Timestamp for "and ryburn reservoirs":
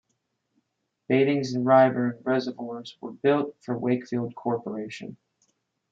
1.53-2.97